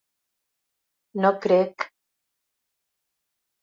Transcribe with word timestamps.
No 1.23 1.33
crec... 1.45 1.89